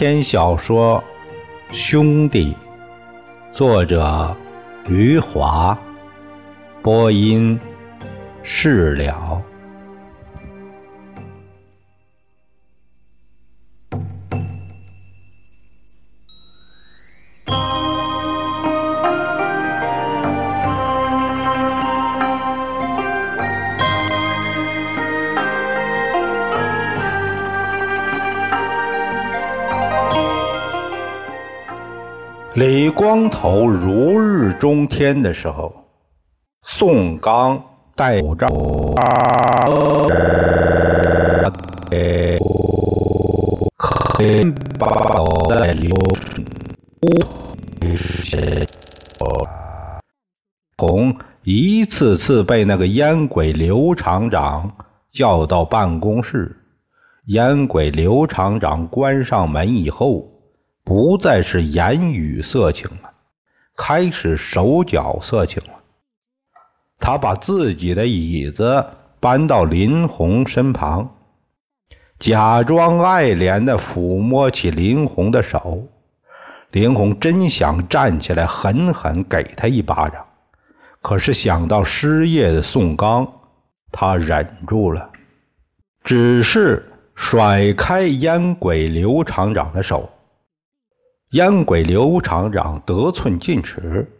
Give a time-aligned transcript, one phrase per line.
[0.00, 1.04] 长篇小说
[1.76, 2.56] 《兄弟》，
[3.54, 4.34] 作者
[4.88, 5.78] 余华，
[6.80, 7.60] 播音
[8.42, 9.29] 释了。
[32.54, 35.72] 李光头如日中天的时候，
[36.64, 37.62] 宋刚
[37.94, 38.48] 戴口罩，
[45.48, 45.94] 在流
[50.76, 54.72] 红一次次被那个烟鬼刘厂长
[55.12, 56.56] 叫到办公室，
[57.26, 60.26] 烟鬼刘厂长关上门以后。
[60.90, 63.12] 不再是言语色情了，
[63.76, 65.74] 开始手脚色情了。
[66.98, 68.84] 他把自己的椅子
[69.20, 71.08] 搬到林红身旁，
[72.18, 75.86] 假装爱怜的抚摸起林红的手。
[76.72, 80.26] 林红真想站起来狠狠给他一巴掌，
[81.02, 83.24] 可是想到失业的宋刚，
[83.92, 85.08] 他忍住了，
[86.02, 90.10] 只是甩开烟鬼刘厂长的手。
[91.30, 94.10] 烟鬼刘厂长得寸进尺，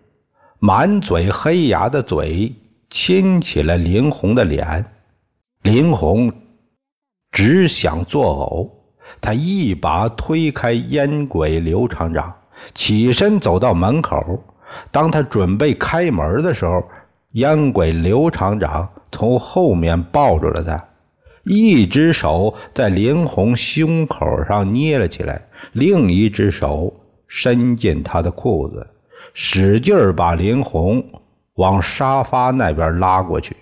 [0.60, 2.54] 满嘴黑牙的嘴
[2.88, 4.84] 亲起了林红的脸。
[5.62, 6.32] 林红
[7.32, 8.70] 只想作呕，
[9.20, 12.32] 他一把推开烟鬼刘厂长，
[12.74, 14.44] 起身走到门口。
[14.92, 16.80] 当他准备开门的时候，
[17.32, 20.84] 烟鬼刘厂长从后面抱住了他，
[21.42, 26.94] 一只手在林红胸口上捏了起来，另一只手。
[27.30, 28.84] 伸进他的裤子，
[29.34, 31.02] 使劲把林红
[31.54, 33.56] 往沙发那边拉过去。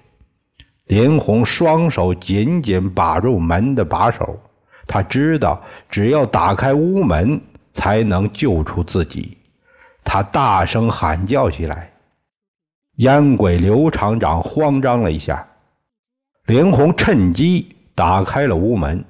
[0.86, 4.40] 林红双手紧紧把住门的把手，
[4.86, 7.38] 他知道只要打开屋门
[7.74, 9.36] 才能救出自己。
[10.02, 11.92] 他大声喊叫起来。
[12.96, 15.46] 烟鬼刘厂长慌张了一下，
[16.46, 19.04] 林红趁机打开了屋门，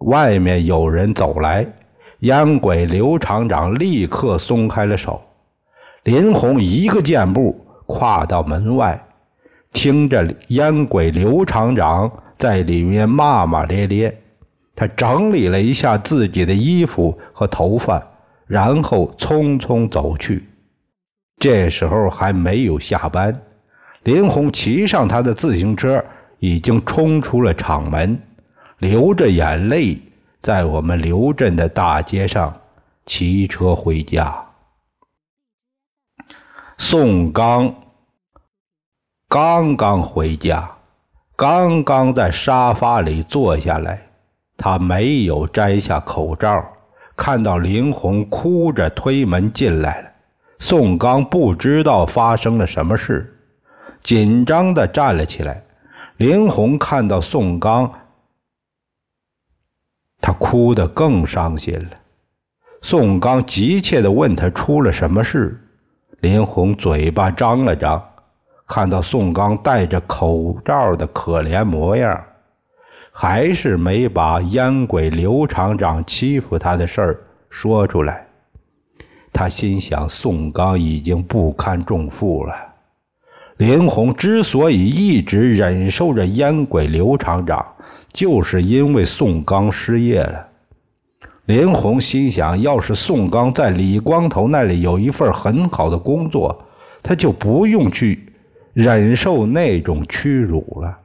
[0.00, 1.66] 外面有人走来。
[2.20, 5.22] 烟鬼刘厂长立刻松开了手，
[6.04, 9.00] 林红一个箭步跨到门外，
[9.72, 14.22] 听着烟鬼刘厂长在里面骂骂咧咧。
[14.74, 18.02] 他整理了一下自己的衣服和头发，
[18.46, 20.46] 然后匆匆走去。
[21.38, 23.42] 这时候还没有下班，
[24.04, 26.04] 林红骑上他的自行车，
[26.38, 28.18] 已经冲出了厂门，
[28.78, 29.98] 流着眼泪。
[30.46, 32.54] 在我们刘镇的大街上
[33.04, 34.46] 骑车回家，
[36.78, 37.74] 宋刚
[39.28, 40.70] 刚刚回家，
[41.34, 44.00] 刚刚在沙发里坐下来，
[44.56, 46.64] 他没有摘下口罩，
[47.16, 50.10] 看到林红哭着推门进来了。
[50.60, 53.36] 宋刚不知道发生了什么事，
[54.04, 55.64] 紧张的站了起来。
[56.18, 57.92] 林红看到宋刚。
[60.26, 61.90] 他哭得更伤心了。
[62.82, 65.56] 宋刚急切地问他出了什么事。
[66.18, 68.04] 林红嘴巴张了张，
[68.66, 72.20] 看到宋刚戴着口罩的可怜模样，
[73.12, 78.26] 还是没把烟鬼刘厂长欺负他的事儿说出来。
[79.32, 82.52] 他心想：宋刚已经不堪重负了。
[83.58, 87.64] 林红之所以一直忍受着烟鬼刘厂长，
[88.16, 90.48] 就是因为宋刚失业了，
[91.44, 96.64] 林红心想，要是宋刚在李光头那里有一份很好的工作，
[97.02, 98.32] 他就不用去
[98.72, 100.98] 忍受那种屈辱了。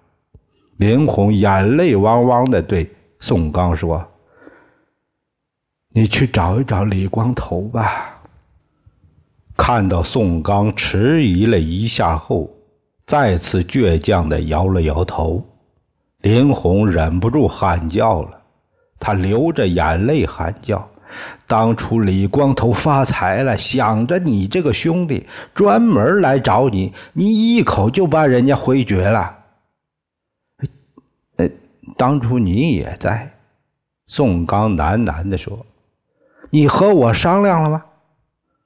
[0.77, 4.07] 林红眼泪汪汪的对宋刚说
[5.93, 8.21] ：“你去找一找李光头吧。”
[9.57, 12.49] 看到宋刚迟疑了一下后，
[13.05, 15.45] 再次倔强的摇了摇头。
[16.21, 18.41] 林红忍不住喊叫了，
[18.99, 20.87] 他流着眼泪喊叫
[21.47, 25.25] ：“当初李光头发财了，想着你这个兄弟，
[25.55, 29.35] 专门来找你，你一口就把人家回绝了。”
[31.37, 31.49] 呃，
[31.97, 33.31] 当初你也在。
[34.07, 35.65] 宋刚喃喃地说
[36.51, 37.83] ：“你和我商量了吗？”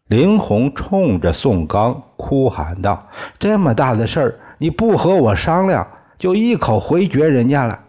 [0.09, 3.07] 林红冲着宋刚哭喊道
[3.39, 7.83] ：“这么大的事儿，你不和我商量？”就一口回绝人家了。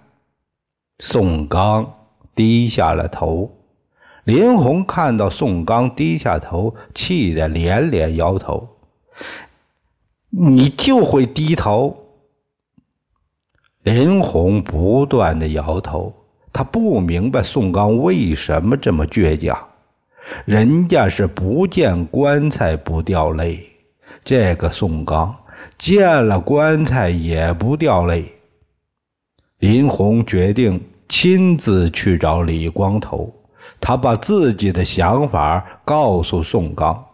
[0.99, 1.95] 宋刚
[2.35, 3.59] 低下了头，
[4.25, 8.69] 林红看到宋刚低下头，气得连连摇头
[10.31, 11.97] ：“你就会低头。”
[13.83, 16.13] 林红不断的摇头，
[16.53, 19.69] 他不明白宋刚为什么这么倔强。
[20.45, 23.71] 人家是不见棺材不掉泪，
[24.25, 25.37] 这个宋刚
[25.79, 28.33] 见了棺材也不掉泪。
[29.59, 33.33] 林红决定亲自去找李光头。
[33.79, 37.05] 他把自己的想法告诉宋刚，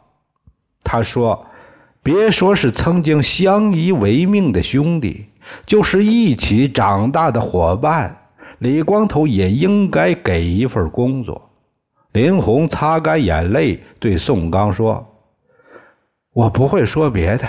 [0.85, 1.47] 他说
[2.05, 5.27] ：“别说是曾经相依为命的兄弟，
[5.67, 8.17] 就是一起长大的伙伴，
[8.59, 11.51] 李光头也应该给一份工作。”
[12.13, 15.05] 林红擦干眼泪，对宋刚说
[16.33, 17.49] ：“我不会说别的，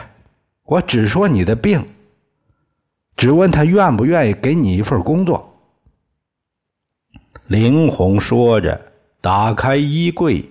[0.65, 1.85] 我只说你的病，
[3.15, 5.53] 只问他愿不愿意给你一份工作。”
[7.47, 8.81] 林红说着。
[9.21, 10.43] 打开衣柜，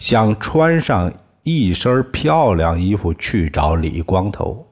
[0.00, 1.12] 想穿上
[1.44, 4.66] 一身漂亮衣服去找李光头。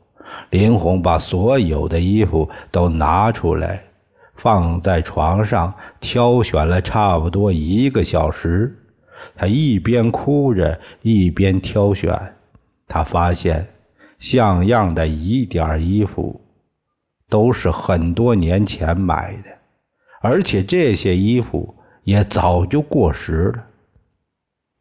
[0.51, 3.85] 林红把所有的衣服都拿出来，
[4.35, 8.77] 放在床上，挑选了差不多一个小时。
[9.37, 12.35] 他一边哭着，一边挑选。
[12.89, 13.69] 他发现，
[14.19, 16.41] 像样的一点衣服，
[17.29, 19.51] 都是很多年前买的，
[20.21, 21.75] 而且这些衣服。
[22.07, 23.65] 也早就过时了。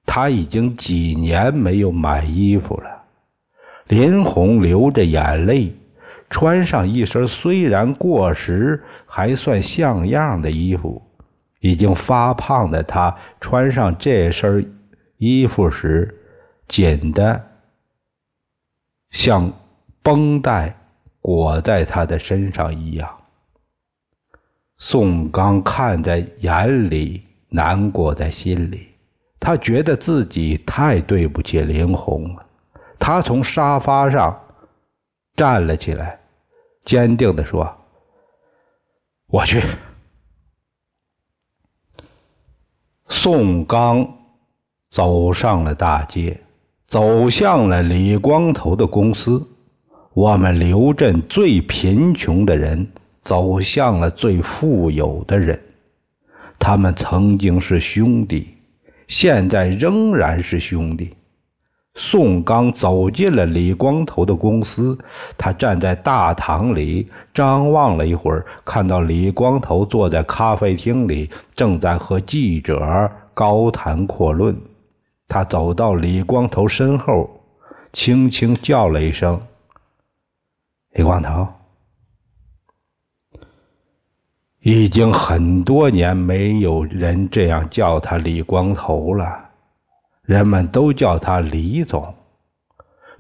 [0.06, 3.02] 他已经几年没有买衣服了。
[3.88, 5.74] 林红流着眼泪，
[6.30, 11.02] 穿上一身虽然过时还算像样的衣服。
[11.62, 14.78] 已经发胖的他穿上这身
[15.18, 16.16] 衣服时，
[16.68, 17.44] 紧的
[19.16, 19.50] 像
[20.04, 20.76] 绷带
[21.22, 23.18] 裹在他的身上一样。
[24.78, 28.90] 宋刚看在眼里，难过在心里。
[29.40, 32.46] 他觉得自己太对不起林红了。
[33.00, 34.38] 他从沙发上
[35.38, 36.20] 站了起来，
[36.84, 37.74] 坚定地说
[39.28, 39.64] ：“我去。”
[43.08, 44.06] 宋刚
[44.90, 46.44] 走上了大街，
[46.96, 49.46] 走向了李光头的公司。
[50.14, 52.88] 我们刘镇最贫穷的人。
[53.22, 55.60] 走向了最富有的人，
[56.60, 58.48] 他们曾经是兄弟，
[59.08, 61.10] 现在仍然是兄弟。
[61.96, 64.96] 宋刚走进了李光头的公司，
[65.40, 74.56] 他站在大堂里张望了一会儿，看到李光头坐在咖啡厅里，正在和记者高谈阔论。
[75.27, 77.30] 他走到李光头身后，
[77.94, 79.42] 轻轻叫了一声
[80.94, 81.48] ：“李光头。”
[84.62, 89.50] 已经很多年没有人这样叫他李光头了，
[90.24, 92.16] 人们都叫他李总。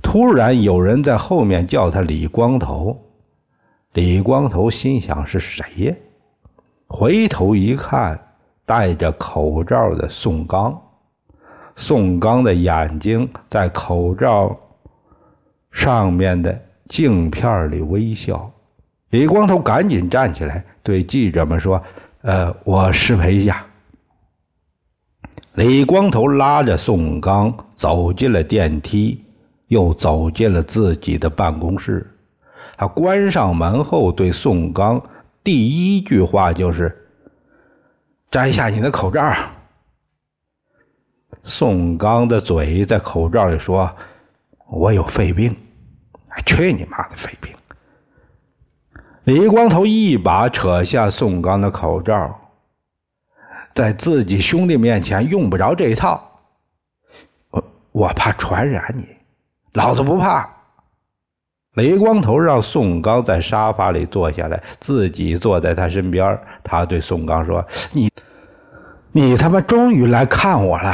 [0.01, 2.99] 突然有人在后面叫他李光头，
[3.93, 5.95] 李光头心想是谁呀？
[6.87, 8.19] 回头一看，
[8.65, 10.81] 戴着口罩的宋刚。
[11.75, 14.57] 宋刚的眼睛在口罩
[15.71, 18.51] 上面的镜片里微笑。
[19.09, 21.81] 李光头赶紧站起来，对记者们说
[22.23, 23.65] ：“呃，我失陪一下。”
[25.53, 29.23] 李光头拉着宋刚走进了电梯，
[29.67, 32.11] 又走进了自己的办公室。
[32.77, 35.01] 他关上门后，对宋刚
[35.43, 37.07] 第一句话就是
[38.31, 39.21] ：“摘下你的口罩。”
[41.45, 43.95] 宋刚的嘴在口罩里说
[44.67, 45.55] ：“我有肺病。”
[46.45, 47.55] 去你妈的肺病！
[49.23, 52.37] 李光头一把扯下宋刚的口罩，
[53.73, 56.41] 在自己兄弟面前用不着这一套。
[57.51, 59.07] 我我怕传染你，
[59.71, 60.49] 老子不怕。
[61.75, 66.37] 李光头让宋刚在沙发里坐下来，自己坐在他身边。
[66.65, 68.11] 他对宋刚说：“你，
[69.13, 70.93] 你他妈终于来看我了。”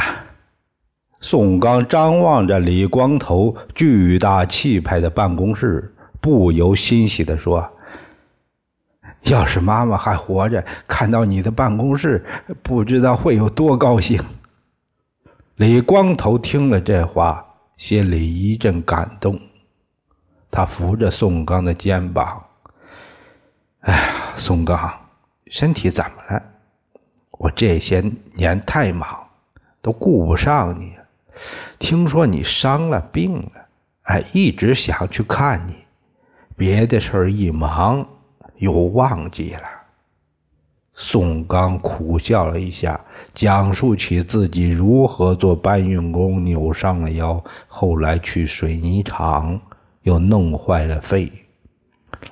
[1.22, 7.70] 宋刚张望着李光头巨大气派的办公室，不由欣喜地说。
[9.22, 12.24] 要是妈妈还活着，看到你的办公室，
[12.60, 14.20] 不知道会有多高兴。
[15.54, 19.38] 李光头听了这话，心里一阵感动。
[20.50, 22.42] 他扶着宋刚的肩膀
[23.82, 24.02] ：“哎呀，
[24.34, 24.92] 宋刚，
[25.46, 26.42] 身体怎么了？
[27.30, 28.02] 我这些
[28.34, 29.08] 年太忙，
[29.80, 30.94] 都顾不上你。
[31.82, 33.50] 听说你伤了病了，
[34.02, 35.74] 哎，一直想去看你，
[36.56, 38.06] 别的事儿一忙。”
[38.58, 39.62] 又忘记了。
[40.94, 43.00] 宋刚苦笑了一下，
[43.34, 49.60] 讲述起自己如何做搬运工扭伤了腰，后来去水泥厂
[50.02, 51.32] 又弄坏了肺。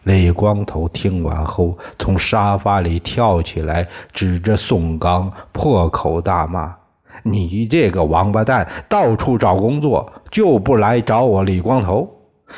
[0.04, 6.72] 李光头听完后，从沙发里跳起来，指着宋刚破口大骂
[7.22, 12.08] ：“你这个王八蛋，到处找工作就不来找我李光头！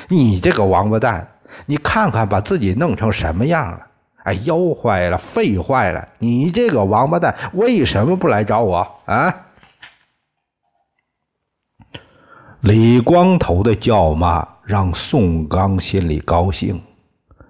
[0.09, 1.29] 你这个王八蛋，
[1.67, 3.87] 你看看把自己弄成什么样了！
[4.25, 9.47] 哎，腰坏了，肺坏了，你这个王八蛋为什么不来找我啊？”
[12.61, 16.81] 李光头的叫骂让宋刚心里高兴。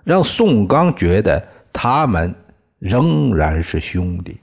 [0.04, 2.34] 让宋刚觉得他们
[2.80, 4.40] 仍然是兄弟。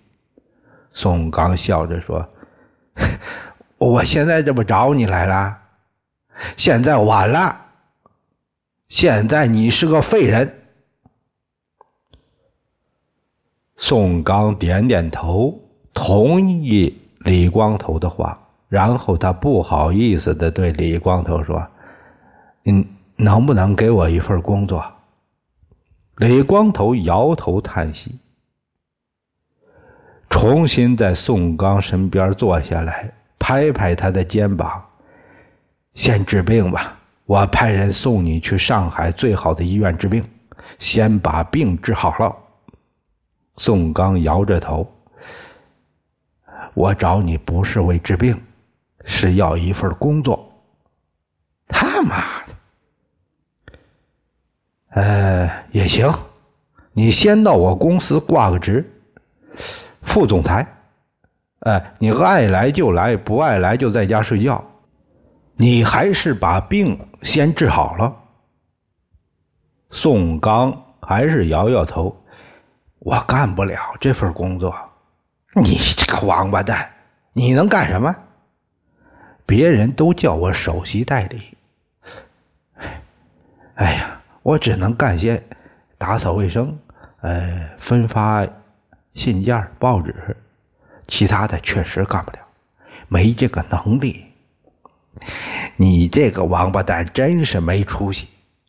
[0.93, 2.25] 宋刚笑着说
[3.79, 5.57] ：“我现在这不找你来了，
[6.57, 7.65] 现在晚了。
[8.89, 10.55] 现在你是个废人。”
[13.81, 15.57] 宋刚点点头，
[15.93, 21.65] 同意李光头的话，然后他不好意思的对李光头说
[22.65, 24.83] ：“嗯，能不能给我一份工作？”
[26.17, 28.19] 李光头摇头叹息，
[30.29, 34.86] 重新在宋刚身边坐下来，拍拍他的肩膀
[35.96, 40.24] ：“先治病吧，我派人送你去上海最好的医院治病，
[40.77, 42.36] 先把病治好了。”
[43.58, 44.88] 宋刚摇着头
[46.75, 48.39] ：“我找你不是为治病，
[49.05, 50.46] 是要一份工作。”
[51.67, 52.53] 他妈的！
[54.89, 56.12] 呃，也行，
[56.93, 58.89] 你先到我公司挂个职，
[60.01, 60.65] 副总裁。
[61.60, 64.63] 哎，你爱来就来，不爱来就在家睡觉。
[65.56, 68.16] 你还是把病先治好了。
[69.92, 72.16] 宋刚还是摇摇头，
[73.00, 74.74] 我干不了这份工作。
[75.56, 76.89] 你这个王八蛋，
[77.34, 78.16] 你能干什么？
[79.46, 81.58] 别人都叫我首席代理。
[83.75, 84.16] 哎呀。
[84.42, 85.44] 我只能干些
[85.98, 86.75] 打扫卫生，
[87.22, 88.48] 呃，分发
[89.13, 90.36] 信件、报纸，
[91.10, 92.38] 其他的确实干不了，
[93.10, 94.24] 没这个能力。
[95.75, 98.28] 你这个王八蛋真是没出息！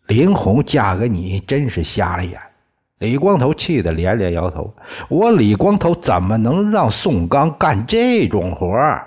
[0.09, 2.41] 林红嫁给你真是瞎了眼。
[2.99, 4.75] 李光头气得连连摇头
[5.09, 9.07] ：“我李光头怎么能让宋刚干这种活儿？”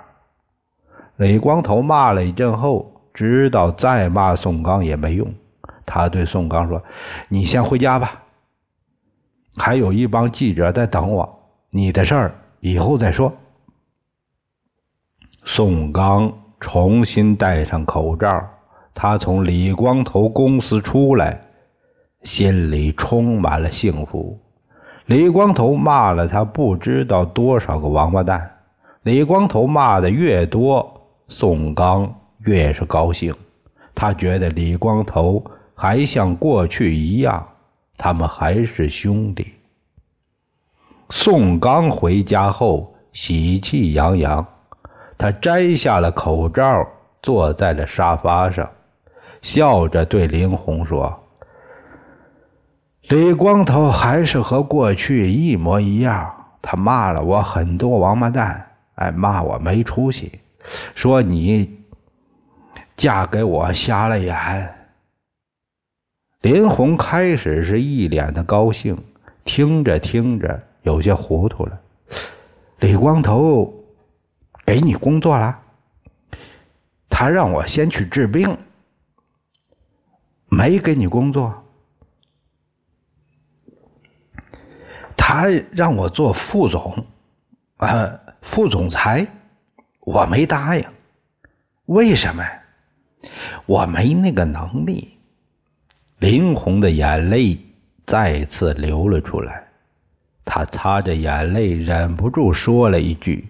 [1.16, 5.32] 李光头骂了一阵后，知道再骂宋刚也没用。
[5.84, 6.82] 他对宋刚说
[7.28, 8.22] ：“你先回家吧，
[9.56, 11.40] 还有一帮记者在等我。
[11.70, 13.30] 你的事儿以后再说。”
[15.44, 18.42] 宋刚重新戴上口罩，
[18.94, 21.38] 他从李光头公司出来，
[22.22, 24.40] 心里充满了幸福。
[25.04, 28.50] 李光头骂了他不知道多少个王八蛋，
[29.02, 33.34] 李光头骂的越多，宋刚越是高兴。
[33.94, 35.44] 他觉得李光头。
[35.76, 37.48] 还像过去一样，
[37.96, 39.53] 他们还是兄弟。
[41.10, 44.46] 宋刚回家后喜气洋洋，
[45.16, 46.86] 他摘下了口罩，
[47.22, 48.68] 坐在了沙发上，
[49.42, 51.22] 笑着对林红说
[53.08, 56.32] ：“李光头还是和过去一模一样，
[56.62, 60.40] 他骂了我很多王八蛋，哎，骂我没出息，
[60.94, 61.78] 说你
[62.96, 64.74] 嫁给我瞎了眼。”
[66.40, 68.98] 林红开始是一脸的高兴，
[69.44, 71.80] 听着听着有些糊涂了。
[72.78, 73.74] 李光头
[74.64, 75.60] 给你工作了？
[77.08, 78.56] 他让我先去治病，
[80.46, 81.64] 没给你工作。
[85.16, 87.06] 他让我做副总，
[87.76, 89.26] 啊，副总裁，
[90.00, 90.84] 我没答应。
[91.86, 92.44] 为什么？
[93.64, 95.16] 我没那个能力。
[96.18, 97.58] 林红的眼泪
[98.06, 99.63] 再次流了出来，
[100.44, 103.48] 他擦着眼泪，忍不住说了一句：“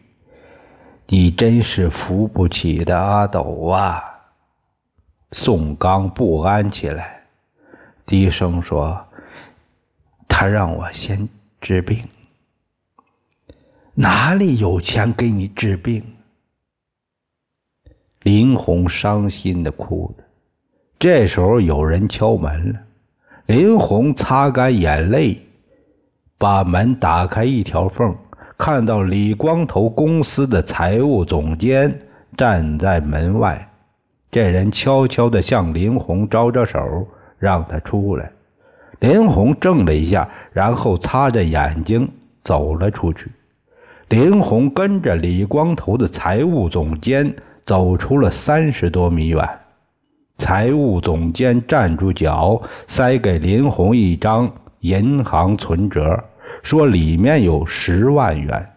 [1.08, 4.02] 你真是扶不起的阿斗啊！”
[5.32, 7.22] 宋刚不安起来，
[8.06, 9.04] 低声说
[10.28, 11.28] ：“他让我先
[11.60, 12.06] 治病，
[13.94, 16.02] 哪里有钱给你治病？”
[18.22, 20.24] 林红伤心的哭着。
[20.98, 22.80] 这时候有人敲门了，
[23.46, 25.43] 林红擦干眼泪，
[26.38, 28.14] 把门打开一条缝，
[28.59, 31.99] 看到李光头公司的财务总监
[32.37, 33.69] 站在门外。
[34.31, 37.07] 这人悄悄地向林红招招手，
[37.38, 38.31] 让他出来。
[39.00, 42.09] 林红怔了一下，然后擦着眼睛
[42.43, 43.31] 走了出去。
[44.09, 49.49] 林红跟着李光头的财务总监走出了三十多米远。
[50.38, 54.50] 财务总监站住脚，塞给林红一张
[54.85, 56.23] 银行存折，
[56.62, 58.71] 说里面有十万元，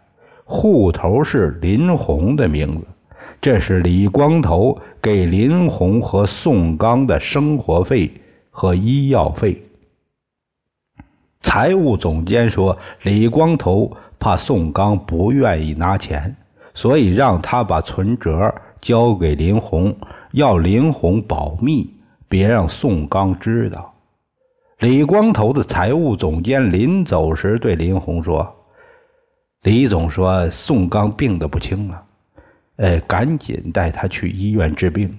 [0.45, 2.87] 户头是林红的名字。
[3.41, 8.09] 这是李光头给林红和宋刚的生活费
[8.49, 9.61] 和医药费。
[11.41, 16.37] 财务总监说，李光头怕宋刚不愿意拿钱，
[16.73, 19.93] 所以让他把存折交给林红。
[20.31, 21.89] 要林红保密，
[22.29, 23.93] 别让宋刚知道。
[24.79, 28.55] 李光头的财务总监临走时对林红说
[29.63, 32.03] ：“李总说宋刚病得不轻了，
[32.75, 35.17] 呃，赶紧带他去医院治病。”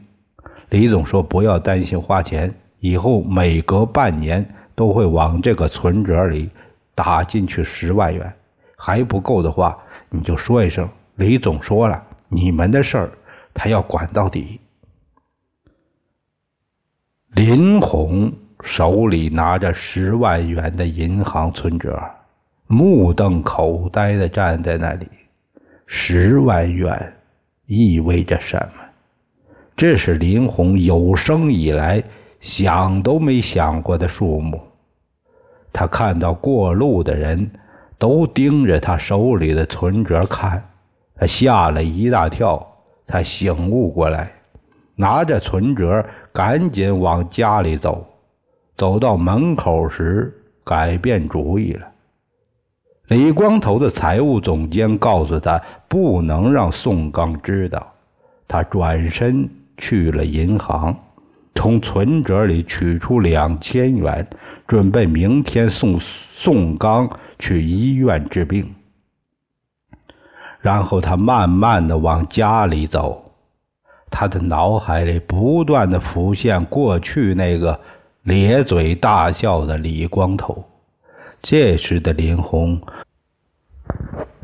[0.71, 6.49] 李总说：“不要担心花钱，以后每隔半年都会往这个存折里
[6.95, 8.33] 打进去十万元，
[8.77, 9.77] 还不够的话，
[10.09, 10.89] 你就说一声。
[11.17, 13.11] 李总说了，你们的事儿
[13.53, 14.61] 他要管到底。”
[17.35, 22.01] 林红手里拿着十万元的银行存折，
[22.67, 25.07] 目瞪口呆的站在那里。
[25.87, 27.15] 十万元
[27.67, 28.83] 意味着什么？
[29.77, 32.03] 这是林红有生以来
[32.41, 34.61] 想都没想过的数目。
[35.73, 37.51] 他看到过路的人
[37.97, 40.63] 都盯着他手里的存折看，
[41.15, 42.67] 他吓了一大跳，
[43.07, 44.33] 他醒悟过来。
[44.97, 48.05] 拿着存折，赶紧往家里走。
[48.79, 50.33] 走到门口时，
[50.65, 51.89] 改变主意了。
[53.09, 57.93] 李光头的财务总监告诉他，不能让宋刚知道。
[58.47, 60.97] 他转身去了银行，
[61.57, 64.25] 从存折里取出两千元，
[64.69, 68.75] 准备明天送宋刚去医院治病。
[70.61, 73.25] 然后他慢慢的往家里走。
[74.11, 77.79] 他的脑海里不断的浮现过去那个
[78.29, 80.63] 咧嘴大笑的李光头。
[81.41, 82.79] 这时的林红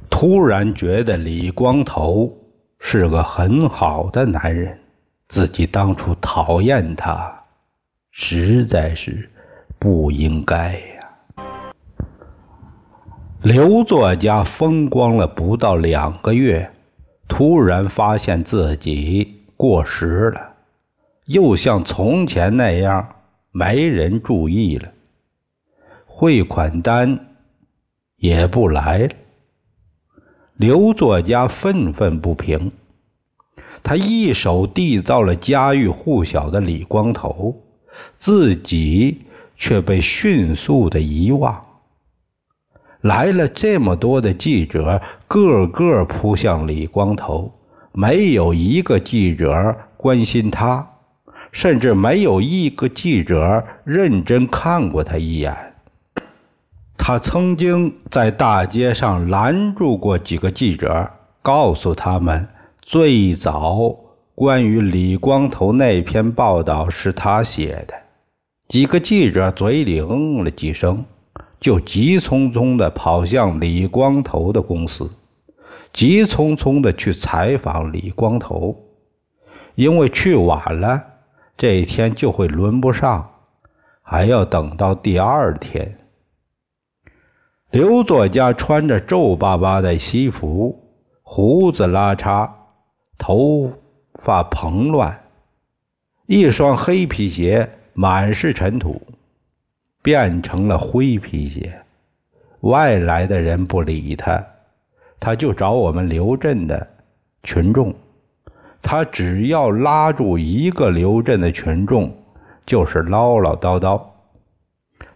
[0.09, 2.35] 突然觉得李光头
[2.79, 4.79] 是个很好的男人，
[5.29, 7.43] 自己当初讨厌他，
[8.11, 9.29] 实在是
[9.79, 11.45] 不应该呀。
[13.43, 16.71] 刘作家风光了不到两个月，
[17.29, 19.43] 突然发现自己。
[19.59, 20.55] 过时了，
[21.27, 23.14] 又像从前那样
[23.57, 24.91] 没人注意了，
[26.07, 27.37] 汇款单
[28.17, 29.11] 也不来了。
[30.57, 32.73] 刘作家愤愤不平，
[33.85, 37.63] 他一手缔造了家喻户晓的李光头，
[38.19, 39.23] 自己
[39.57, 41.65] 却被迅速的遗忘。
[43.03, 47.53] 来了这么多的记者，个个扑向李光头。
[47.93, 50.94] 没有一个记者关心他，
[51.55, 55.57] 甚至没有一个记者认真看过他一眼。
[56.99, 61.09] 他曾经在大街上拦住过几个记者，
[61.43, 62.49] 告诉他们
[62.83, 63.95] 最早
[64.35, 67.95] 关于李光头那篇报道是他写的。
[68.67, 71.05] 几个记者嘴里嗯了几声，
[71.61, 75.09] 就急匆匆地跑向李光头的公司。
[75.93, 78.77] 急匆匆的去采访李光头，
[79.77, 81.05] 因为去晚了，
[81.57, 83.31] 这一天就会轮不上，
[84.03, 85.99] 还要等到第二天。
[87.71, 90.89] 刘作家穿着皱巴巴的西服，
[91.23, 92.51] 胡子拉碴，
[93.19, 93.73] 头
[94.23, 95.25] 发蓬乱，
[96.27, 99.03] 一双黑皮鞋满是尘土，
[100.03, 101.81] 变成了灰皮鞋。
[102.61, 104.45] 外来的人不理他。
[105.21, 106.87] 他就找我们刘镇的
[107.43, 107.95] 群众，
[108.85, 112.15] 他只要拉住一个刘镇的群众，
[112.67, 114.01] 就是唠唠叨叨。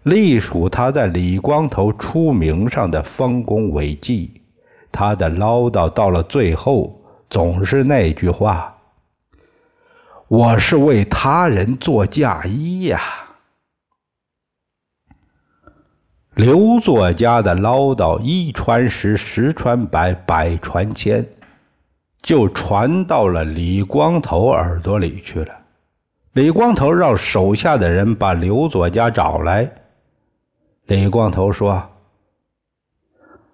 [0.03, 4.41] 隶属他在李光头出名上的丰功伟绩，
[4.91, 8.79] 他的唠叨到了最后总是那句话
[10.29, 13.01] ：“我是为他人做嫁衣呀。”
[16.35, 21.27] 刘作家的唠叨一传十，十传百，百传千，
[22.29, 25.55] 就传到了李光头耳朵里去了。
[26.35, 29.67] 李光头让手下的人把刘作家找来。
[30.85, 31.83] 李光头说：“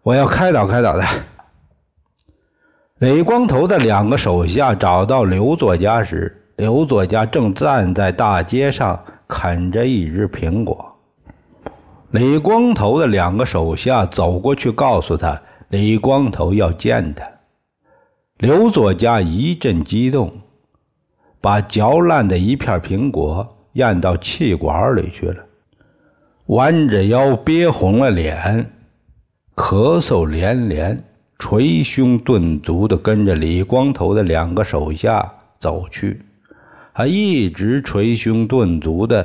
[0.03, 1.09] 我要开导开导他。”
[2.99, 10.97] 李光头的两个手下找到刘作家时，刘作家正站在大街上啃着一只苹果。
[12.11, 17.25] 李光头的两个手下走过去，告诉他李光头要见他。
[18.38, 20.33] 刘作家一阵激动，
[21.40, 25.37] 把嚼烂的一片苹果咽到气管里去了，
[26.47, 28.73] 弯着腰，憋红了脸，
[29.55, 31.05] 咳嗽连连，
[31.38, 36.20] 捶胸顿足的跟着李光头的两个手下走去，
[36.92, 39.25] 还一直捶胸顿足的。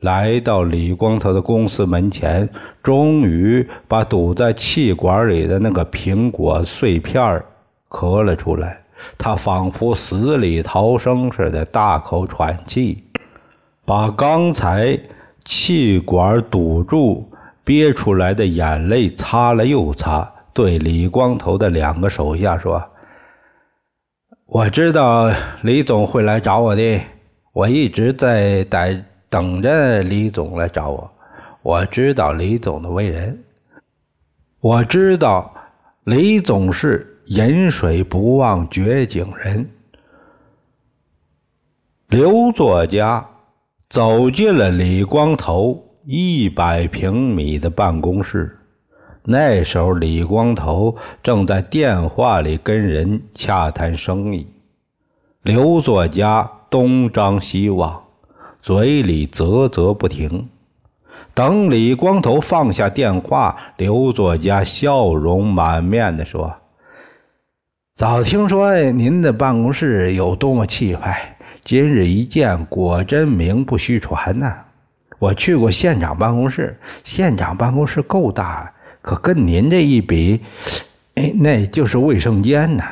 [0.00, 2.48] 来到李光头的公司门前，
[2.82, 7.42] 终于把堵在气管里的那个苹果碎片
[7.90, 8.80] 咳了出来。
[9.18, 13.04] 他仿佛死里逃生似的，大口喘气，
[13.84, 14.98] 把刚才
[15.44, 17.30] 气管堵住
[17.64, 22.82] 憋出来的眼泪擦了又擦，对李光头的两个手下说
[24.46, 27.00] ：“我知道李总会来找我的，
[27.52, 31.08] 我一直在等。”等着李总来找我，
[31.62, 33.44] 我知道李总的为人，
[34.60, 35.54] 我知道
[36.02, 39.70] 李总是饮水不忘掘井人。
[42.08, 43.24] 刘作家
[43.88, 48.58] 走进了李光头一百平米的办公室，
[49.22, 54.48] 那时候李光头正在电话里跟人洽谈生意，
[55.42, 58.02] 刘作家东张西望。
[58.60, 60.48] 嘴里啧啧不停。
[61.32, 66.52] 等李光头放下电话，刘作家笑容满面的说
[68.00, 74.54] ：“早听说您的办公室有多么气派，今日一见，果真名不虚传呐！
[75.18, 80.40] 我去过县长办公室，县长办公室够大，可跟您这一比，
[81.16, 82.84] 哎，那就是卫生间呐。”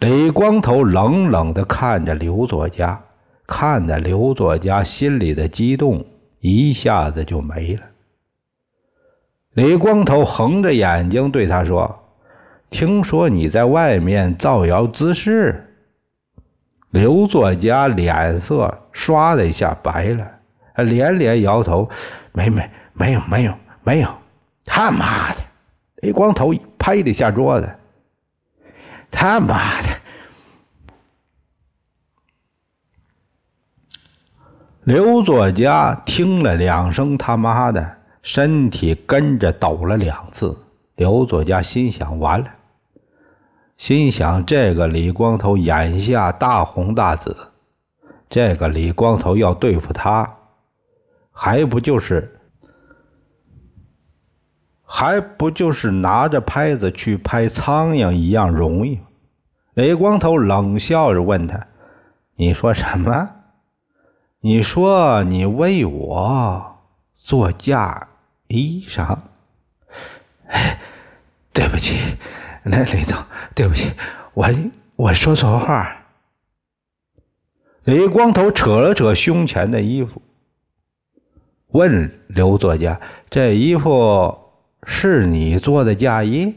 [0.00, 2.98] 李光头冷冷的看着刘作家。
[3.46, 6.06] 看的刘作家心里的激动
[6.40, 7.82] 一下子就没了。
[9.52, 12.03] 李光头横着眼睛对他说
[12.74, 15.70] ：“听说你在外面造谣滋事。”
[16.90, 20.28] 刘作家脸色唰的一下白了，
[20.84, 21.88] 连连摇头
[22.34, 24.08] ：“没没没有没有没有！
[24.64, 25.40] 他妈的！”
[26.02, 27.72] 一光头拍了一下桌子
[29.08, 29.88] ：“他妈的！”
[34.82, 40.58] 刘作家听了两声“他妈的”，身体跟着抖了两次。
[40.96, 42.46] 刘作家心想：完了，
[43.76, 47.36] 心想这个李光头眼下大红大紫，
[48.28, 50.36] 这个李光头要对付他，
[51.32, 52.40] 还不就是
[54.82, 59.00] 还不就是拿着拍子去拍苍蝇一样容易？
[59.74, 61.66] 李光头冷笑着问他
[62.36, 63.30] ：“你说什么？”
[64.40, 66.76] 你说你为我
[67.14, 68.08] 做嫁
[68.46, 69.16] 衣裳？
[71.54, 71.96] 对不起，
[72.64, 73.22] 那李总，
[73.54, 73.92] 对不起，
[74.32, 74.48] 我
[74.96, 76.06] 我说错话。
[77.84, 80.22] 李光头扯了扯胸前的衣服，
[81.68, 82.98] 问刘作家
[83.28, 84.38] ：“这衣服
[84.84, 86.54] 是你做的嫁衣？”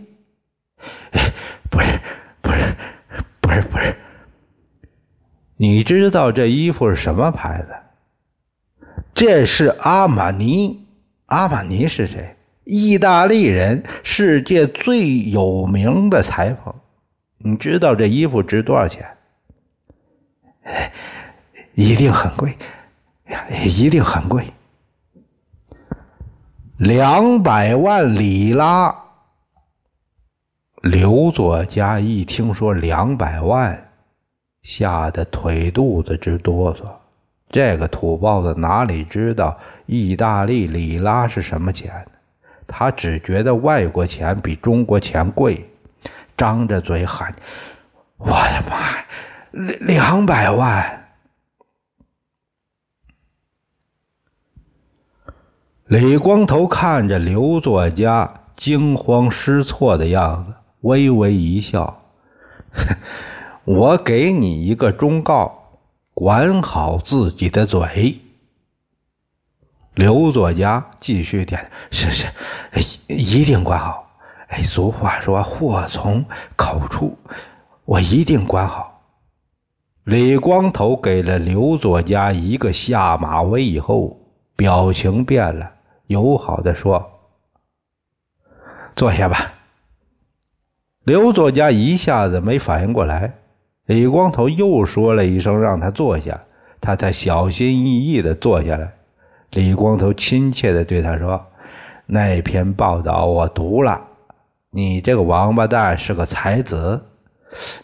[1.70, 2.00] 不是，
[2.42, 2.76] 不是，
[3.42, 3.96] 不是，不是。
[5.58, 7.76] 你知道这衣服是什么牌子？
[9.14, 10.88] 这是阿玛尼。
[11.26, 12.37] 阿玛尼是谁？
[12.68, 16.76] 意大利人，世界最有名的裁缝。
[17.38, 19.08] 你知道这衣服值多少钱？
[21.76, 22.58] 一定很贵，
[23.64, 24.46] 一定很贵。
[26.78, 28.94] 两百万里拉。
[30.82, 33.86] 刘作家一听说两百万。
[34.64, 36.82] 吓得腿肚子直哆嗦，
[37.50, 42.12] 这个土包子哪里知道意大利里拉是什么钱呢？
[42.68, 45.70] 他只觉得外国钱比中国钱贵，
[46.36, 47.34] 张着嘴喊
[48.18, 48.98] ：“我的妈，
[49.52, 51.06] 两两百万！”
[55.88, 62.02] 李光头看着刘作家惊慌失措的样子，微微一笑。
[63.64, 65.80] 我给你一个忠告，
[66.14, 68.20] 管好自己的嘴。
[69.98, 72.28] 刘作家继续点：“是是，
[73.08, 74.08] 一定管好。
[74.50, 76.24] 哎，俗话说，祸从
[76.56, 77.18] 口出，
[77.84, 79.02] 我一定管好。”
[80.06, 84.22] 李光头给了刘作家一个下马威以后，
[84.56, 85.72] 表情变了，
[86.06, 87.14] 友好的说
[88.96, 89.56] ：“坐下吧。”
[91.06, 93.34] 刘作家一下子没反应过来。
[93.88, 96.44] 李光头又说了一声：“让他坐下。”
[96.80, 98.94] 他才小心翼翼的坐下来。
[99.58, 101.48] 李光头亲切地对他说
[102.06, 104.08] ：“那篇报道我读了，
[104.70, 107.04] 你这个王八蛋是个才子，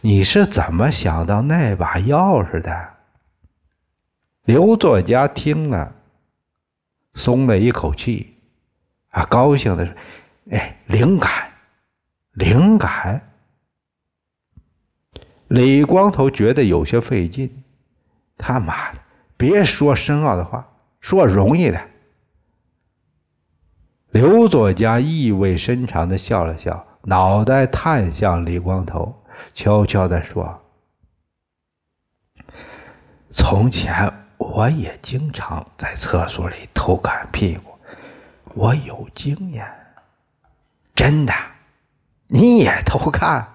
[0.02, 2.90] 你是怎么想到那把钥匙的？”
[4.46, 5.96] 刘作家听了，
[7.16, 8.38] 松了一口气，
[9.10, 9.96] 啊，高兴的说
[10.56, 11.32] ：“哎，灵感，
[12.34, 13.32] 灵感。”
[15.50, 17.64] 李光头觉得有些费劲，
[18.38, 19.00] 他妈的，
[19.38, 20.68] 别说深奥的话，
[21.04, 21.90] 说容易的。
[24.12, 29.22] 刘作家意味深长的笑了笑，脑袋探向李光头，
[29.54, 30.62] 悄悄的说
[33.30, 37.78] ：“从前我也经常在厕所里偷看屁股，
[38.56, 39.70] 我有经验。
[40.96, 41.34] 真的，
[42.28, 43.46] 你也偷看？”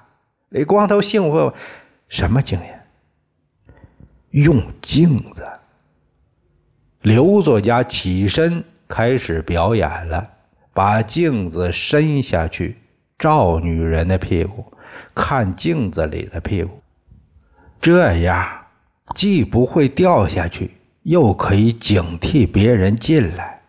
[0.51, 1.51] 李光头兴奋。
[2.09, 2.87] 什么经验？
[4.33, 5.49] 用镜子。
[7.09, 10.29] 刘作家起身开始表演了，
[10.75, 12.77] 把镜子伸下去，
[13.19, 14.75] 照女人的屁股，
[15.15, 16.83] 看镜子里的屁股，
[17.81, 18.47] 这样
[19.15, 23.63] 既不会掉下去，又可以警惕别人进来。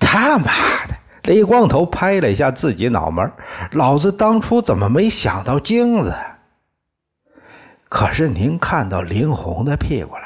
[0.00, 0.46] 他妈
[0.86, 0.94] 的！
[1.24, 3.30] 李光头拍了一下自己脑门，
[3.72, 6.16] 老子当初怎么没想到镜子？
[7.90, 10.22] 可是您看到林红的屁股了？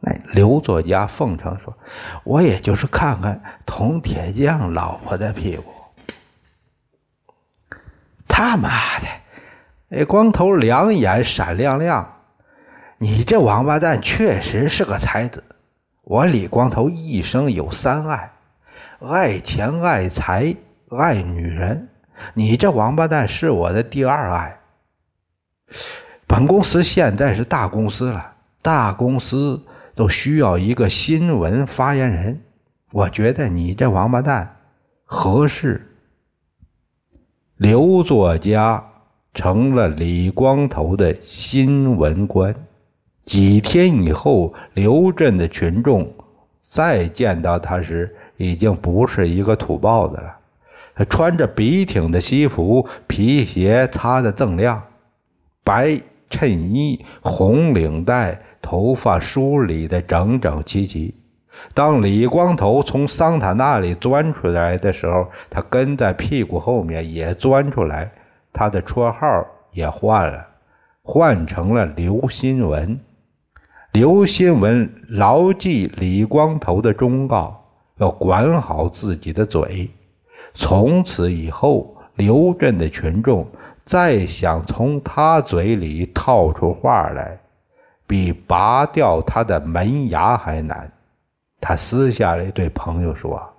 [0.00, 1.76] 那刘作家奉承说
[2.24, 5.72] ：“我也就是看看铜铁匠老婆的屁股。”
[8.28, 8.68] 他妈
[9.00, 9.06] 的！
[9.88, 12.14] 那光头两眼闪亮亮，
[12.98, 15.42] 你这王八蛋确实是个才子。
[16.02, 18.30] 我李光头一生有三爱：
[19.00, 20.54] 爱钱、爱财、
[20.90, 21.88] 爱女人。
[22.34, 24.58] 你这王八蛋是我的第二爱。
[26.26, 29.60] 本公司现在是大公司了，大公司
[29.98, 32.40] 都需要一个新闻发言人。
[32.92, 34.54] 我觉得你这王八蛋
[35.04, 35.84] 合适。
[37.56, 38.92] 刘作家
[39.34, 42.54] 成了李光头的新闻官。
[43.24, 46.14] 几天以后，刘镇的群众
[46.62, 50.36] 再见到他时，已经不是一个土包子了。
[50.94, 54.80] 他穿着笔挺的西服，皮鞋擦得锃亮，
[55.64, 56.00] 白。
[56.30, 61.14] 衬衣红领带，头发梳理的整整齐齐。
[61.72, 68.12] 当李光头从桑塔那里钻出来的时候，他跟在屁股后面也钻出来。
[68.52, 70.46] 他的绰号也换了，
[71.02, 73.00] 换成了刘新文。
[73.92, 77.64] 刘新文牢记李光头的忠告，
[77.96, 79.88] 要管好自己的嘴。
[80.52, 83.46] 从此以后，刘镇的群众。
[83.86, 87.40] 再想从他嘴里套出话来，
[88.08, 90.90] 比拔掉他的门牙还难。
[91.60, 93.52] 他私下里对朋友说：“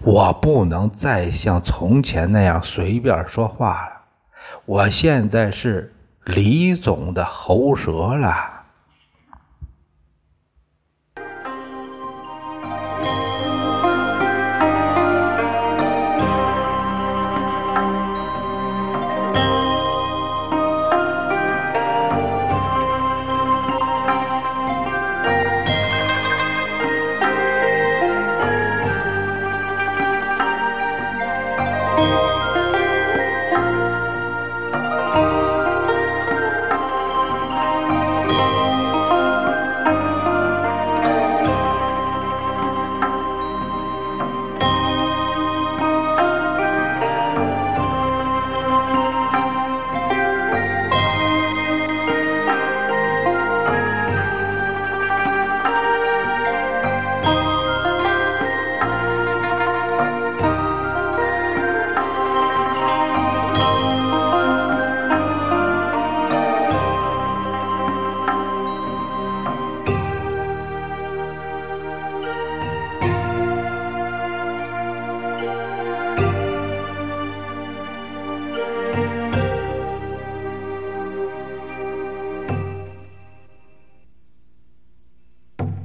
[0.00, 3.92] 我不能再像从前那样随便说话了，
[4.64, 5.92] 我现在是
[6.24, 8.52] 李总的喉舌了。”